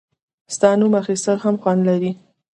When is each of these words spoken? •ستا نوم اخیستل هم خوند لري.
•ستا 0.55 0.69
نوم 0.79 0.93
اخیستل 1.01 1.37
هم 1.43 1.55
خوند 1.61 1.81
لري. 1.89 2.11